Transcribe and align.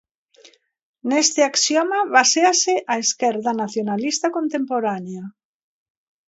Neste 1.09 1.41
axioma 1.51 1.99
baséase 2.15 2.73
a 2.93 2.95
esquerda 3.05 3.51
nacionalista 3.61 4.27
contemporánea. 4.37 5.23